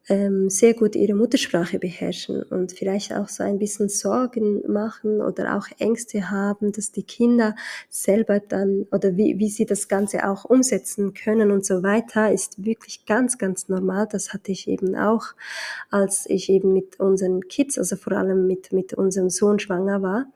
ähm, 0.09 0.49
sehr 0.49 0.73
gut 0.73 0.95
ihre 0.95 1.13
Muttersprache 1.13 1.79
beherrschen 1.79 2.41
und 2.43 2.71
vielleicht 2.71 3.13
auch 3.13 3.27
so 3.27 3.43
ein 3.43 3.59
bisschen 3.59 3.89
Sorgen 3.89 4.61
machen 4.71 5.21
oder 5.21 5.57
auch 5.57 5.67
Ängste 5.79 6.31
haben, 6.31 6.71
dass 6.71 6.91
die 6.91 7.03
Kinder 7.03 7.55
selber 7.89 8.39
dann 8.39 8.87
oder 8.91 9.17
wie, 9.17 9.37
wie 9.37 9.49
sie 9.49 9.65
das 9.65 9.87
Ganze 9.87 10.29
auch 10.29 10.45
umsetzen 10.45 11.13
können 11.13 11.51
und 11.51 11.65
so 11.65 11.83
weiter, 11.83 12.31
ist 12.31 12.63
wirklich 12.63 13.05
ganz, 13.05 13.37
ganz 13.37 13.67
normal. 13.67 14.07
Das 14.09 14.33
hatte 14.33 14.51
ich 14.51 14.67
eben 14.67 14.95
auch, 14.95 15.25
als 15.91 16.25
ich 16.29 16.49
eben 16.49 16.73
mit 16.73 16.99
unseren 16.99 17.41
Kids, 17.47 17.77
also 17.77 17.97
vor 17.97 18.13
allem 18.13 18.47
mit, 18.47 18.71
mit 18.71 18.93
unserem 18.93 19.29
Sohn 19.29 19.59
schwanger 19.59 20.01
war. 20.01 20.27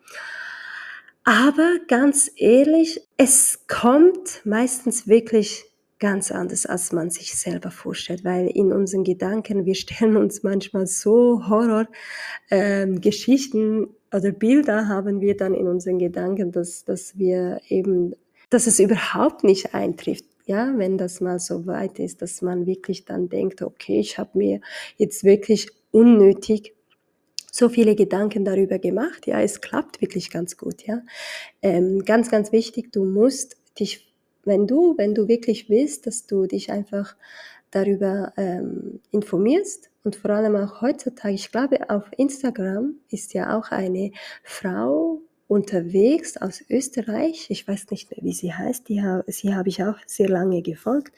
Aber 1.24 1.78
ganz 1.88 2.32
ehrlich, 2.36 3.08
es 3.16 3.60
kommt 3.68 4.42
meistens 4.44 5.08
wirklich 5.08 5.71
ganz 6.02 6.32
anders, 6.32 6.66
als 6.66 6.92
man 6.92 7.10
sich 7.12 7.36
selber 7.36 7.72
vorstellt, 7.72 8.26
weil 8.26 8.48
in 8.48 8.74
unseren 8.74 9.06
Gedanken, 9.06 9.66
wir 9.66 9.76
stellen 9.76 10.18
uns 10.18 10.44
manchmal 10.44 10.88
so 10.88 11.48
Horror-Geschichten 11.48 13.84
ähm, 13.84 13.96
oder 14.14 14.32
Bilder 14.32 14.90
haben 14.90 15.22
wir 15.22 15.38
dann 15.38 15.54
in 15.54 15.68
unseren 15.68 16.00
Gedanken, 16.00 16.52
dass, 16.52 16.84
dass 16.84 17.18
wir 17.18 17.62
eben, 17.70 18.14
dass 18.50 18.68
es 18.68 18.80
überhaupt 18.80 19.46
nicht 19.46 19.74
eintrifft. 19.74 20.26
Ja, 20.48 20.74
wenn 20.76 20.98
das 20.98 21.22
mal 21.22 21.40
so 21.40 21.68
weit 21.68 22.00
ist, 22.00 22.24
dass 22.24 22.42
man 22.42 22.66
wirklich 22.66 23.06
dann 23.06 23.30
denkt, 23.30 23.62
okay, 23.62 24.00
ich 24.00 24.18
habe 24.18 24.40
mir 24.40 24.60
jetzt 24.98 25.24
wirklich 25.24 25.70
unnötig 25.92 26.74
so 27.52 27.70
viele 27.70 27.94
Gedanken 27.96 28.44
darüber 28.44 28.80
gemacht. 28.80 29.28
Ja, 29.28 29.40
es 29.40 29.62
klappt 29.62 30.02
wirklich 30.02 30.32
ganz 30.32 30.58
gut. 30.58 30.88
Ja, 30.88 31.04
ähm, 31.62 32.04
ganz, 32.06 32.32
ganz 32.32 32.52
wichtig, 32.52 32.92
du 32.92 33.06
musst 33.06 33.58
dich 33.80 34.11
wenn 34.44 34.68
du, 34.68 34.96
wenn 34.98 35.16
du 35.16 35.28
wirklich 35.28 35.70
willst, 35.70 36.08
dass 36.08 36.26
du 36.26 36.48
dich 36.48 36.72
einfach 36.72 37.16
darüber 37.72 38.34
ähm, 38.38 39.00
informierst 39.12 39.90
und 40.04 40.16
vor 40.16 40.32
allem 40.32 40.56
auch 40.56 40.82
heutzutage, 40.82 41.34
ich 41.34 41.52
glaube, 41.52 41.90
auf 41.90 42.04
Instagram 42.18 42.96
ist 43.10 43.34
ja 43.34 43.58
auch 43.58 43.72
eine 43.72 44.12
Frau 44.44 45.22
unterwegs 45.48 46.38
aus 46.38 46.64
Österreich, 46.70 47.48
ich 47.50 47.68
weiß 47.68 47.92
nicht 47.92 48.12
mehr, 48.12 48.20
wie 48.24 48.34
sie 48.34 48.54
heißt, 48.54 48.88
die, 48.88 49.04
sie 49.28 49.54
habe 49.54 49.70
ich 49.70 49.84
auch 49.84 49.98
sehr 50.06 50.30
lange 50.30 50.62
gefolgt 50.62 51.14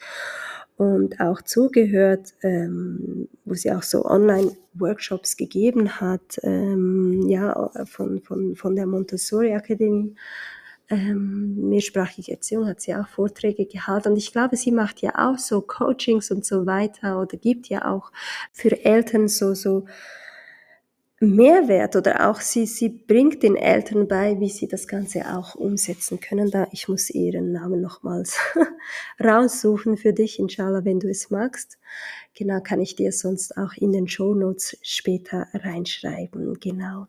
und 0.76 1.20
auch 1.20 1.40
zugehört, 1.42 2.34
ähm, 2.42 3.28
wo 3.44 3.54
sie 3.54 3.70
auch 3.70 3.84
so 3.84 4.04
Online-Workshops 4.04 5.36
gegeben 5.36 6.00
hat, 6.00 6.40
ähm, 6.42 7.28
ja, 7.28 7.70
von, 7.84 8.20
von, 8.22 8.56
von 8.56 8.74
der 8.74 8.86
Montessori-Akademie 8.86 10.16
ähm, 10.90 11.68
mehrsprachige 11.68 12.32
Erziehung 12.32 12.66
hat 12.66 12.80
sie 12.80 12.94
auch 12.94 13.08
Vorträge 13.08 13.66
gehalten 13.66 14.08
und 14.08 14.16
ich 14.16 14.32
glaube, 14.32 14.56
sie 14.56 14.72
macht 14.72 15.00
ja 15.00 15.12
auch 15.16 15.38
so 15.38 15.60
Coachings 15.60 16.30
und 16.30 16.44
so 16.44 16.66
weiter 16.66 17.20
oder 17.20 17.36
gibt 17.36 17.68
ja 17.68 17.90
auch 17.90 18.12
für 18.52 18.84
Eltern 18.84 19.28
so, 19.28 19.54
so 19.54 19.86
Mehrwert 21.20 21.96
oder 21.96 22.28
auch 22.28 22.40
sie, 22.40 22.66
sie 22.66 22.88
bringt 22.88 23.42
den 23.42 23.56
Eltern 23.56 24.08
bei, 24.08 24.38
wie 24.40 24.48
sie 24.48 24.68
das 24.68 24.88
Ganze 24.88 25.34
auch 25.34 25.54
umsetzen 25.54 26.20
können. 26.20 26.50
Da 26.50 26.66
ich 26.72 26.88
muss 26.88 27.08
ihren 27.10 27.52
Namen 27.52 27.80
nochmals 27.80 28.38
raussuchen 29.22 29.96
für 29.96 30.12
dich, 30.12 30.38
inshallah, 30.38 30.84
wenn 30.84 31.00
du 31.00 31.08
es 31.08 31.30
magst. 31.30 31.78
Genau, 32.34 32.60
kann 32.60 32.80
ich 32.80 32.96
dir 32.96 33.12
sonst 33.12 33.56
auch 33.56 33.74
in 33.74 33.92
den 33.92 34.08
Show 34.08 34.34
Notes 34.34 34.76
später 34.82 35.46
reinschreiben. 35.54 36.58
Genau. 36.60 37.06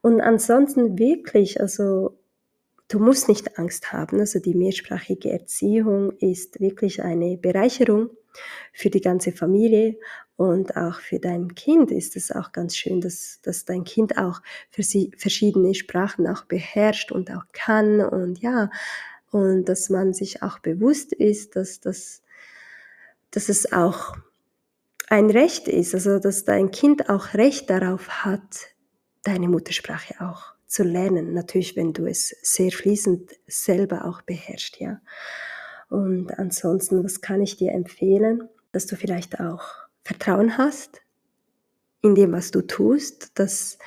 Und 0.00 0.20
ansonsten 0.20 0.98
wirklich, 0.98 1.60
also 1.60 2.18
Du 2.88 3.00
musst 3.00 3.28
nicht 3.28 3.58
Angst 3.58 3.92
haben. 3.92 4.20
Also 4.20 4.38
die 4.38 4.54
mehrsprachige 4.54 5.30
Erziehung 5.30 6.12
ist 6.18 6.60
wirklich 6.60 7.02
eine 7.02 7.36
Bereicherung 7.36 8.10
für 8.72 8.90
die 8.90 9.00
ganze 9.00 9.32
Familie 9.32 9.96
und 10.36 10.76
auch 10.76 11.00
für 11.00 11.18
dein 11.18 11.54
Kind 11.54 11.90
ist 11.90 12.14
es 12.14 12.30
auch 12.30 12.52
ganz 12.52 12.76
schön, 12.76 13.00
dass, 13.00 13.40
dass 13.42 13.64
dein 13.64 13.84
Kind 13.84 14.18
auch 14.18 14.42
für 14.70 14.82
sie 14.82 15.10
verschiedene 15.16 15.74
Sprachen 15.74 16.26
auch 16.26 16.44
beherrscht 16.44 17.10
und 17.10 17.30
auch 17.30 17.44
kann 17.52 18.00
und 18.00 18.40
ja, 18.40 18.70
und 19.30 19.64
dass 19.64 19.88
man 19.88 20.12
sich 20.12 20.42
auch 20.42 20.58
bewusst 20.58 21.12
ist, 21.12 21.56
dass, 21.56 21.80
dass, 21.80 22.22
dass 23.30 23.48
es 23.48 23.72
auch 23.72 24.16
ein 25.08 25.30
Recht 25.30 25.68
ist, 25.68 25.94
also 25.94 26.18
dass 26.18 26.44
dein 26.44 26.70
Kind 26.70 27.08
auch 27.08 27.34
Recht 27.34 27.70
darauf 27.70 28.24
hat, 28.24 28.74
deine 29.22 29.48
Muttersprache 29.48 30.20
auch 30.20 30.55
zu 30.66 30.82
lernen. 30.82 31.32
Natürlich, 31.32 31.76
wenn 31.76 31.92
du 31.92 32.06
es 32.06 32.34
sehr 32.42 32.70
fließend 32.70 33.32
selber 33.46 34.04
auch 34.04 34.22
beherrschst, 34.22 34.80
ja. 34.80 35.00
Und 35.88 36.36
ansonsten, 36.38 37.04
was 37.04 37.20
kann 37.20 37.40
ich 37.40 37.56
dir 37.56 37.72
empfehlen? 37.72 38.48
Dass 38.72 38.86
du 38.86 38.96
vielleicht 38.96 39.40
auch 39.40 39.64
Vertrauen 40.02 40.58
hast 40.58 41.00
in 42.06 42.14
dem, 42.14 42.32
was 42.32 42.52
du 42.52 42.62
tust, 42.62 43.32
dass 43.34 43.78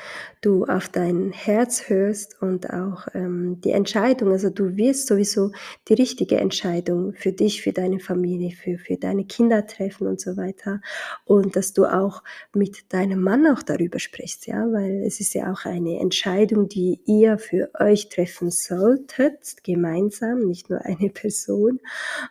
du 0.42 0.66
auf 0.66 0.90
dein 0.90 1.32
Herz 1.32 1.90
hörst 1.90 2.42
und 2.42 2.70
auch 2.70 3.08
ähm, 3.14 3.60
die 3.62 3.72
Entscheidung, 3.72 4.32
also 4.32 4.50
du 4.50 4.76
wirst 4.78 5.08
sowieso 5.08 5.52
die 5.88 5.94
richtige 5.94 6.38
Entscheidung 6.38 7.14
für 7.14 7.32
dich, 7.32 7.62
für 7.62 7.74
deine 7.74 8.00
Familie, 8.00 8.52
für, 8.52 8.78
für 8.78 8.98
deine 8.98 9.26
Kinder 9.26 9.66
treffen 9.68 10.08
und 10.08 10.20
so 10.20 10.38
weiter. 10.38 10.82
Und 11.26 11.56
dass 11.56 11.74
du 11.74 11.86
auch 11.86 12.24
mit 12.54 12.92
deinem 12.94 13.22
Mann 13.22 13.48
auch 13.48 13.64
darüber 13.64 14.00
sprichst, 14.00 14.48
ja, 14.48 14.66
weil 14.72 15.04
es 15.06 15.20
ist 15.20 15.34
ja 15.34 15.52
auch 15.52 15.66
eine 15.66 16.00
Entscheidung, 16.00 16.68
die 16.68 17.00
ihr 17.06 17.38
für 17.38 17.70
euch 17.80 18.10
treffen 18.10 18.52
solltet, 18.52 19.64
gemeinsam, 19.64 20.40
nicht 20.46 20.70
nur 20.70 20.82
eine 20.86 21.10
Person. 21.10 21.80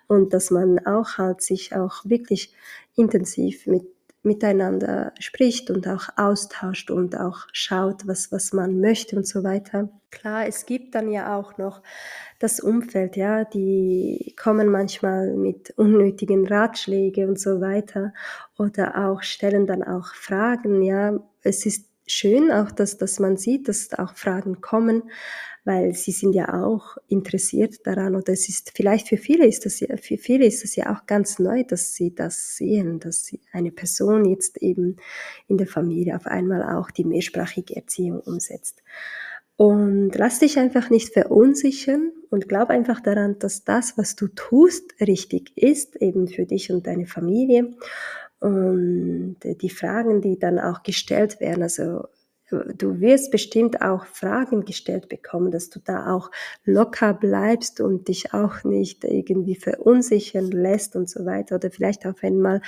Und 0.07 0.35
dass 0.35 0.51
man 0.51 0.85
auch 0.87 1.19
halt 1.19 1.41
sich 1.41 1.75
auch 1.75 2.05
wirklich 2.05 2.53
intensiv 2.95 3.67
mit 3.67 3.98
miteinander 4.23 5.13
spricht 5.19 5.71
und 5.71 5.87
auch 5.89 6.09
austauscht 6.17 6.91
und 6.91 7.19
auch 7.19 7.47
schaut, 7.53 8.07
was, 8.07 8.33
was 8.33 8.53
man 8.53 8.81
möchte 8.81 9.17
und 9.17 9.27
so 9.27 9.45
weiter. 9.45 9.89
Klar, 10.11 10.47
es 10.47 10.67
gibt 10.67 10.95
dann 10.95 11.11
ja 11.11 11.37
auch 11.37 11.59
noch 11.59 11.83
das 12.39 12.61
Umfeld, 12.61 13.17
ja, 13.17 13.45
die 13.45 14.35
kommen 14.41 14.69
manchmal 14.69 15.35
mit 15.35 15.71
unnötigen 15.77 16.47
Ratschlägen 16.47 17.31
und 17.31 17.41
so 17.41 17.61
weiter 17.61 18.13
oder 18.59 19.09
auch 19.09 19.23
stellen 19.23 19.67
dann 19.67 19.83
auch 19.83 20.15
Fragen, 20.15 20.83
ja. 20.83 21.19
Es 21.43 21.67
ist 21.67 21.87
schön 22.11 22.51
auch, 22.51 22.71
dass, 22.71 22.99
dass 22.99 23.19
man 23.19 23.37
sieht, 23.37 23.69
dass 23.69 23.93
auch 23.93 24.15
Fragen 24.15 24.61
kommen, 24.61 25.03
weil 25.65 25.95
sie 25.95 26.13
sind 26.13 26.35
ja 26.35 26.63
auch 26.65 26.97
interessiert 27.09 27.87
daran 27.87 28.17
oder 28.17 28.33
es 28.33 28.49
ist 28.49 28.73
vielleicht 28.75 29.09
für 29.09 29.19
viele 29.19 29.47
ist 29.47 29.67
das 29.67 29.81
ja, 29.81 29.97
für 29.99 30.17
viele 30.17 30.47
ist 30.47 30.65
es 30.65 30.77
ja 30.77 30.95
auch 30.95 31.07
ganz 31.07 31.39
neu, 31.39 31.63
dass 31.65 31.95
sie 31.95 32.15
das 32.15 32.57
sehen, 32.57 33.01
dass 33.01 33.25
sie 33.25 33.41
eine 33.53 33.71
Person 33.71 34.25
jetzt 34.25 34.57
eben 34.63 34.97
in 35.47 35.59
der 35.59 35.67
Familie 35.67 36.17
auf 36.17 36.27
einmal 36.27 36.63
auch 36.77 36.91
die 36.91 37.05
mehrsprachige 37.05 37.77
Erziehung 37.77 38.21
umsetzt. 38.21 38.83
Und 39.57 40.13
lass 40.15 40.39
dich 40.39 40.57
einfach 40.59 40.89
nicht 40.89 41.13
verunsichern 41.13 42.13
und 42.31 42.49
glaub 42.49 42.71
einfach 42.71 43.01
daran, 43.01 43.41
dass 43.41 43.65
das, 43.65 43.99
was 43.99 44.15
du 44.15 44.29
tust, 44.29 44.95
richtig 45.01 45.51
ist, 45.57 45.97
eben 45.97 46.29
für 46.29 46.47
dich 46.47 46.71
und 46.71 46.87
deine 46.87 47.07
Familie. 47.07 47.75
Und 48.41 49.37
die 49.43 49.71
Fragen, 49.71 50.21
die 50.21 50.39
dann 50.39 50.59
auch 50.59 50.83
gestellt 50.83 51.41
werden, 51.41 51.63
also 51.63 52.05
du 52.51 53.01
wirst 53.01 53.31
bestimmt 53.31 53.83
auch 53.83 54.07
Fragen 54.07 54.65
gestellt 54.65 55.09
bekommen, 55.09 55.51
dass 55.51 55.71
du 55.71 55.81
da 55.81 56.15
auch 56.15 56.31
locker 56.65 57.13
bleibst 57.13 57.81
und 57.81 58.09
dich 58.09 58.33
auch 58.33 58.65
nicht 58.65 59.05
irgendwie 59.05 59.57
verunsichern 59.57 60.51
lässt 60.51 60.97
und 60.97 61.11
so 61.11 61.27
weiter. 61.27 61.57
Oder 61.57 61.71
vielleicht 61.71 62.07
auch 62.07 62.23
einmal 62.23 62.63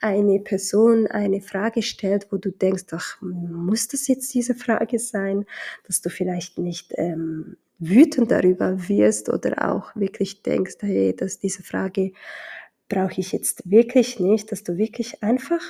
eine 0.00 0.40
Person 0.40 1.06
eine 1.06 1.40
Frage 1.40 1.82
stellt, 1.82 2.28
wo 2.30 2.38
du 2.38 2.50
denkst, 2.50 2.84
ach, 2.92 3.20
muss 3.20 3.88
das 3.88 4.08
jetzt 4.08 4.32
diese 4.34 4.54
Frage 4.54 4.98
sein, 4.98 5.44
dass 5.86 6.00
du 6.00 6.08
vielleicht 6.08 6.58
nicht 6.58 6.92
ähm, 6.96 7.56
wütend 7.78 8.30
darüber 8.30 8.88
wirst 8.88 9.28
oder 9.28 9.70
auch 9.70 9.94
wirklich 9.96 10.42
denkst, 10.42 10.76
hey, 10.80 11.14
dass 11.14 11.38
diese 11.38 11.62
Frage 11.62 12.12
brauche 12.88 13.20
ich 13.20 13.32
jetzt 13.32 13.68
wirklich 13.70 14.20
nicht, 14.20 14.52
dass 14.52 14.62
du 14.62 14.76
wirklich 14.76 15.22
einfach 15.22 15.60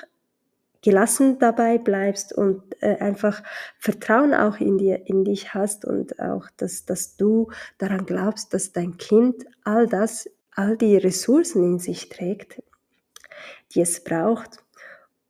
gelassen 0.83 1.39
dabei 1.39 1.79
bleibst 1.79 2.33
und 2.33 2.63
äh, 2.81 2.97
einfach 2.99 3.43
Vertrauen 3.79 4.35
auch 4.35 4.61
in 4.61 4.79
dir, 4.79 5.07
in 5.07 5.25
dich 5.25 5.53
hast 5.55 5.85
und 5.85 6.21
auch, 6.21 6.49
dass, 6.57 6.85
dass 6.85 7.17
du 7.17 7.51
daran 7.79 8.07
glaubst, 8.07 8.55
dass 8.55 8.73
dein 8.73 8.97
Kind 8.97 9.47
all 9.65 9.89
das, 9.89 10.31
all 10.53 10.77
die 10.77 10.97
Ressourcen 10.97 11.65
in 11.65 11.79
sich 11.79 12.09
trägt, 12.09 12.63
die 13.73 13.81
es 13.81 14.05
braucht, 14.05 14.63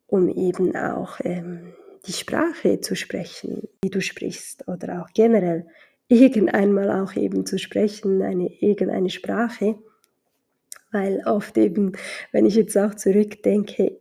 um 0.06 0.28
eben 0.28 0.76
auch 0.76 1.20
ähm, 1.24 1.72
die 2.06 2.12
Sprache 2.12 2.80
zu 2.80 2.94
sprechen, 2.94 3.68
die 3.82 3.90
du 3.90 4.00
sprichst 4.00 4.68
oder 4.68 5.02
auch 5.02 5.08
generell 5.14 5.66
irgendeinmal 6.08 6.90
auch 7.02 7.16
eben 7.16 7.46
zu 7.46 7.58
sprechen, 7.58 8.22
eine 8.22 8.52
irgendeine 8.60 9.10
Sprache, 9.10 9.78
weil 10.92 11.22
oft 11.26 11.56
eben, 11.58 11.92
wenn 12.32 12.46
ich 12.46 12.54
jetzt 12.54 12.76
auch 12.76 12.94
zurückdenke, 12.94 13.98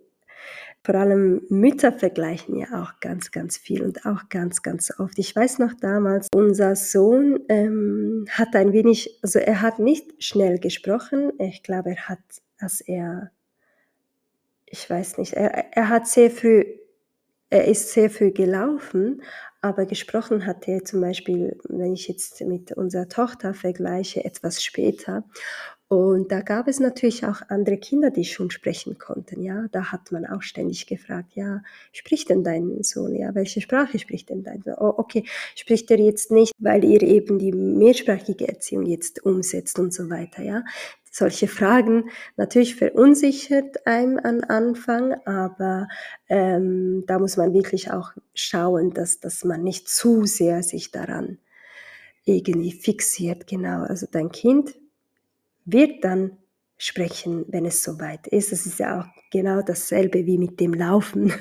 vor 0.86 0.96
allem 0.96 1.42
Mütter 1.50 1.92
vergleichen 1.92 2.58
ja 2.58 2.68
auch 2.84 3.00
ganz, 3.00 3.32
ganz 3.32 3.58
viel 3.58 3.82
und 3.82 4.06
auch 4.06 4.30
ganz, 4.30 4.62
ganz 4.62 4.94
oft. 5.00 5.18
Ich 5.18 5.36
weiß 5.36 5.58
noch 5.58 5.74
damals, 5.74 6.28
unser 6.32 6.76
Sohn 6.76 7.40
ähm, 7.50 8.28
hat 8.30 8.56
ein 8.56 8.72
wenig, 8.72 9.18
also 9.24 9.40
er 9.40 9.64
hat 9.64 9.80
nicht 9.80 10.24
schnell 10.24 10.60
gesprochen. 10.60 11.32
Ich 11.40 11.64
glaube, 11.64 11.90
er 11.92 12.10
hat, 12.10 12.20
als 12.60 12.82
er, 12.82 13.32
ich 14.68 14.88
weiß 14.88 15.18
nicht, 15.18 15.34
er, 15.34 15.76
er 15.76 15.90
hat 15.90 16.08
sehr 16.08 16.30
früh, 16.30 16.64
er 17.50 17.66
ist 17.66 17.92
sehr 17.92 18.12
früh 18.12 18.32
gelaufen, 18.32 19.24
aber 19.62 19.88
gesprochen 19.88 20.46
hat 20.46 20.68
er 20.68 20.86
zum 20.86 21.02
Beispiel, 21.02 21.58
wenn 21.68 21.94
ich 21.94 22.08
jetzt 22.08 22.42
mit 22.42 22.74
unserer 22.74 23.10
Tochter 23.10 23.56
vergleiche, 23.56 24.24
etwas 24.24 24.64
später. 24.64 25.24
Und 25.88 26.32
da 26.32 26.42
gab 26.42 26.68
es 26.68 26.80
natürlich 26.80 27.26
auch 27.26 27.44
andere 27.48 27.78
Kinder, 27.78 28.10
die 28.10 28.26
schon 28.26 28.50
sprechen 28.50 28.98
konnten. 28.98 29.44
Ja, 29.44 29.68
da 29.72 29.92
hat 29.92 30.12
man 30.12 30.26
auch 30.26 30.42
ständig 30.42 30.88
gefragt, 30.88 31.34
ja, 31.36 31.62
spricht 31.92 32.30
denn 32.30 32.44
dein 32.44 32.82
Sohn? 32.82 33.16
Ja, 33.16 33.36
welche 33.36 33.62
Sprache 33.62 34.00
spricht 34.00 34.30
denn 34.30 34.44
dein 34.44 34.64
Sohn? 34.64 34.74
Oh, 34.80 34.96
okay, 34.98 35.26
spricht 35.56 35.92
er 35.92 36.00
jetzt 36.00 36.32
nicht, 36.32 36.54
weil 36.58 36.84
ihr 36.84 37.04
eben 37.04 37.38
die 37.38 37.52
mehrsprachige 37.52 38.48
Erziehung 38.48 38.88
jetzt 38.88 39.24
umsetzt 39.24 39.78
und 39.78 39.94
so 39.94 40.10
weiter. 40.10 40.42
Ja, 40.42 40.64
solche 41.12 41.48
Fragen 41.48 42.10
natürlich 42.36 42.76
verunsichert 42.76 43.86
einem 43.86 44.18
am 44.18 44.42
Anfang, 44.48 45.14
aber 45.26 45.88
ähm, 46.30 47.04
da 47.06 47.20
muss 47.20 47.38
man 47.38 47.54
wirklich 47.54 47.92
auch 47.92 48.12
schauen, 48.34 48.92
dass, 48.92 49.20
dass 49.20 49.44
man 49.44 49.64
nicht 49.64 49.88
zu 49.88 50.26
sehr 50.26 50.64
sich 50.64 50.92
daran 50.92 51.38
irgendwie 52.26 52.72
fixiert. 52.72 53.46
Genau, 53.46 53.84
also 53.84 54.08
dein 54.12 54.32
Kind 54.32 54.76
wird 55.66 56.04
dann 56.04 56.38
sprechen, 56.78 57.46
wenn 57.50 57.66
es 57.66 57.84
soweit 57.84 58.28
ist. 58.28 58.52
Es 58.52 58.66
ist 58.66 58.80
ja 58.80 59.02
auch 59.02 59.06
genau 59.32 59.62
dasselbe 59.62 60.26
wie 60.26 60.38
mit 60.38 60.60
dem 60.60 60.74
Laufen. 60.74 61.34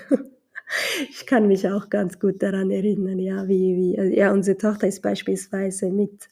ich 1.11 1.26
kann 1.26 1.47
mich 1.47 1.69
auch 1.69 1.90
ganz 1.90 2.19
gut 2.19 2.43
daran 2.43 2.71
erinnern, 2.71 3.19
ja, 3.19 3.47
wie, 3.49 3.76
wie, 3.76 4.16
ja, 4.16 4.33
unsere 4.33 4.57
Tochter 4.57 4.87
ist 4.87 5.02
beispielsweise 5.02 5.90
mit 5.90 6.28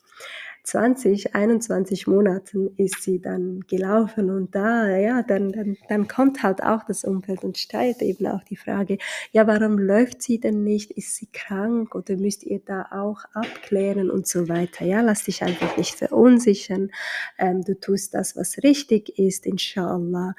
20, 0.65 1.35
21 1.35 2.07
Monaten 2.07 2.71
ist 2.77 3.03
sie 3.03 3.21
dann 3.21 3.63
gelaufen 3.69 4.31
und 4.31 4.55
da, 4.55 4.97
ja, 4.97 5.23
dann, 5.23 5.51
dann, 5.51 5.77
dann 5.89 6.07
kommt 6.07 6.43
halt 6.45 6.63
auch 6.63 6.85
das 6.85 7.03
Umfeld 7.03 7.43
und 7.43 7.59
stellt 7.59 8.01
eben 8.01 8.27
auch 8.29 8.45
die 8.45 8.57
Frage, 8.57 8.99
ja, 9.33 9.47
warum 9.49 9.79
läuft 9.79 10.23
sie 10.23 10.39
denn 10.39 10.63
nicht? 10.63 10.93
Ist 10.93 11.17
sie 11.17 11.27
krank 11.33 11.95
oder 11.97 12.17
müsst 12.17 12.45
ihr 12.45 12.61
da 12.65 12.87
auch 12.93 13.25
abklären 13.35 14.11
und 14.11 14.29
so 14.29 14.49
weiter? 14.49 14.85
Ja, 14.85 15.01
lass 15.01 15.25
dich 15.25 15.43
einfach 15.43 15.77
nicht 15.77 15.97
verunsichern. 15.97 16.91
Ähm, 17.39 17.63
du 17.65 17.79
tust 17.79 18.15
das, 18.15 18.37
was 18.37 18.63
richtig 18.63 19.19
ist, 19.19 19.47
inshallah. 19.47 20.35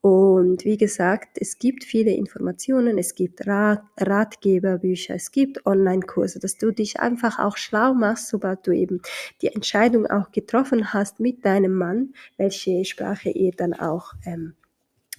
Und 0.00 0.64
wie 0.64 0.76
gesagt, 0.76 1.38
es 1.40 1.58
gibt 1.58 1.82
viele 1.82 2.12
Informationen, 2.12 2.98
es 2.98 3.16
gibt 3.16 3.46
Rat, 3.48 3.82
Ratgeberbücher, 3.96 5.16
es 5.16 5.32
gibt 5.32 5.66
Online-Kurse, 5.66 6.38
dass 6.38 6.56
du 6.56 6.70
dich 6.70 7.00
einfach 7.00 7.40
auch 7.40 7.56
schlau 7.56 7.94
machst, 7.94 8.28
sobald 8.28 8.64
du 8.66 8.70
eben 8.70 9.02
die 9.42 9.48
Entscheidung 9.48 10.06
auch 10.06 10.30
getroffen 10.30 10.92
hast 10.92 11.18
mit 11.18 11.44
deinem 11.44 11.74
Mann, 11.74 12.14
welche 12.36 12.84
Sprache 12.84 13.30
ihr 13.30 13.50
dann 13.50 13.74
auch 13.74 14.14
ähm, 14.24 14.54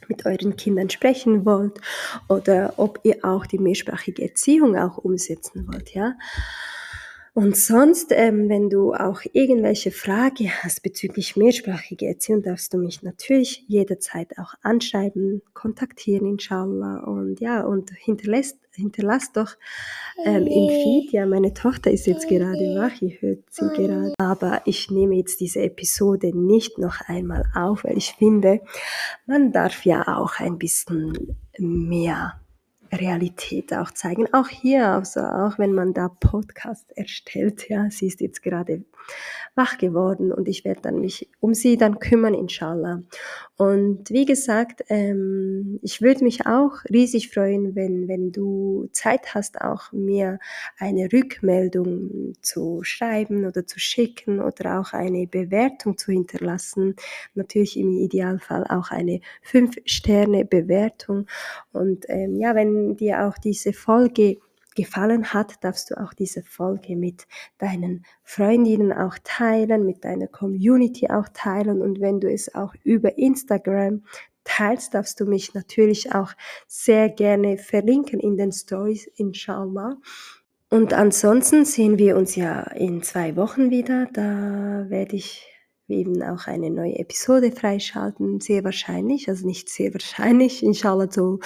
mit 0.07 0.25
euren 0.25 0.55
Kindern 0.55 0.89
sprechen 0.89 1.45
wollt 1.45 1.81
oder 2.29 2.73
ob 2.77 3.01
ihr 3.03 3.25
auch 3.25 3.45
die 3.45 3.59
mehrsprachige 3.59 4.23
Erziehung 4.23 4.77
auch 4.77 4.97
umsetzen 4.97 5.67
wollt, 5.67 5.93
ja. 5.93 6.15
Und 7.33 7.55
sonst, 7.55 8.11
ähm, 8.11 8.49
wenn 8.49 8.69
du 8.69 8.93
auch 8.93 9.21
irgendwelche 9.33 9.91
Frage 9.91 10.49
hast 10.63 10.81
bezüglich 10.81 11.35
mehrsprachige 11.35 12.07
Erziehung, 12.07 12.41
darfst 12.41 12.73
du 12.73 12.77
mich 12.77 13.03
natürlich 13.03 13.63
jederzeit 13.67 14.37
auch 14.37 14.55
anschreiben, 14.61 15.41
kontaktieren, 15.53 16.25
inshallah. 16.27 16.99
Und 17.05 17.39
ja, 17.39 17.61
und 17.61 17.91
hinterlässt, 17.91 18.57
hinterlass 18.73 19.31
doch 19.31 19.55
ähm, 20.25 20.47
im 20.47 20.69
Feed, 20.69 21.11
ja, 21.11 21.25
meine 21.25 21.53
Tochter 21.53 21.91
ist 21.91 22.07
jetzt 22.07 22.27
gerade 22.27 22.75
wach, 22.75 23.01
ihr 23.01 23.21
hört 23.21 23.43
sie 23.51 23.67
gerade. 23.75 24.13
Aber 24.17 24.61
ich 24.65 24.89
nehme 24.89 25.15
jetzt 25.15 25.39
diese 25.39 25.61
Episode 25.61 26.35
nicht 26.35 26.77
noch 26.77 27.01
einmal 27.07 27.45
auf, 27.55 27.83
weil 27.83 27.97
ich 27.97 28.13
finde, 28.17 28.61
man 29.27 29.51
darf 29.51 29.85
ja 29.85 30.17
auch 30.17 30.39
ein 30.39 30.57
bisschen 30.57 31.37
mehr 31.57 32.39
Realität 32.91 33.73
auch 33.73 33.91
zeigen. 33.91 34.33
Auch 34.33 34.47
hier, 34.47 34.87
also 34.87 35.21
auch 35.21 35.59
wenn 35.59 35.73
man 35.73 35.93
da 35.93 36.09
Podcast 36.09 36.91
erstellt, 36.95 37.69
ja, 37.69 37.89
sie 37.89 38.07
ist 38.07 38.21
jetzt 38.21 38.41
gerade 38.41 38.83
wach 39.55 39.77
geworden 39.77 40.31
und 40.31 40.47
ich 40.47 40.63
werde 40.63 40.81
dann 40.81 41.01
mich 41.01 41.29
um 41.39 41.53
sie 41.53 41.77
dann 41.77 41.99
kümmern, 41.99 42.33
inshallah. 42.33 43.03
Und 43.57 44.09
wie 44.09 44.25
gesagt, 44.25 44.83
ähm, 44.87 45.79
ich 45.81 46.01
würde 46.01 46.23
mich 46.23 46.45
auch 46.45 46.71
riesig 46.89 47.29
freuen, 47.29 47.75
wenn, 47.75 48.07
wenn 48.07 48.31
du 48.31 48.87
Zeit 48.93 49.35
hast, 49.35 49.59
auch 49.59 49.91
mir 49.91 50.39
eine 50.77 51.11
Rückmeldung 51.11 52.35
zu 52.41 52.83
schreiben 52.83 53.45
oder 53.45 53.67
zu 53.67 53.77
schicken 53.77 54.39
oder 54.39 54.79
auch 54.79 54.93
eine 54.93 55.27
Bewertung 55.27 55.97
zu 55.97 56.13
hinterlassen. 56.13 56.95
Natürlich 57.35 57.77
im 57.77 57.97
Idealfall 57.97 58.65
auch 58.69 58.91
eine 58.91 59.19
5-Sterne-Bewertung. 59.51 61.25
Und 61.73 62.05
ähm, 62.07 62.37
ja, 62.37 62.55
wenn 62.55 62.95
dir 62.95 63.25
auch 63.27 63.37
diese 63.37 63.73
Folge 63.73 64.37
gefallen 64.83 65.33
hat, 65.33 65.63
darfst 65.63 65.91
du 65.91 65.99
auch 65.99 66.13
diese 66.13 66.43
Folge 66.43 66.95
mit 66.95 67.27
deinen 67.57 68.05
Freundinnen 68.23 68.93
auch 68.93 69.17
teilen, 69.23 69.85
mit 69.85 70.05
deiner 70.05 70.27
Community 70.27 71.09
auch 71.09 71.27
teilen 71.33 71.81
und 71.81 71.99
wenn 71.99 72.19
du 72.19 72.31
es 72.31 72.53
auch 72.55 72.73
über 72.83 73.17
Instagram 73.17 74.03
teilst, 74.43 74.93
darfst 74.93 75.19
du 75.19 75.25
mich 75.25 75.53
natürlich 75.53 76.13
auch 76.13 76.33
sehr 76.67 77.09
gerne 77.09 77.57
verlinken 77.57 78.19
in 78.19 78.37
den 78.37 78.51
Stories, 78.51 79.07
inshallah. 79.15 79.97
Und 80.69 80.93
ansonsten 80.93 81.65
sehen 81.65 81.97
wir 81.97 82.15
uns 82.15 82.35
ja 82.35 82.61
in 82.61 83.01
zwei 83.01 83.35
Wochen 83.35 83.71
wieder. 83.71 84.07
Da 84.13 84.85
werde 84.89 85.15
ich 85.15 85.48
eben 85.89 86.21
auch 86.23 86.47
eine 86.47 86.69
neue 86.69 86.97
Episode 86.99 87.51
freischalten, 87.51 88.39
sehr 88.39 88.63
wahrscheinlich, 88.63 89.27
also 89.29 89.45
nicht 89.45 89.69
sehr 89.69 89.93
wahrscheinlich, 89.93 90.63
inshallah 90.63 91.11
so, 91.11 91.39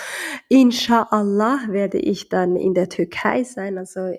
inshallah 0.50 1.60
werde 1.70 2.00
ich 2.00 2.30
dann 2.30 2.56
in 2.56 2.74
der 2.74 2.90
Türkei 2.90 3.44
sein, 3.44 3.78
also 3.78 4.14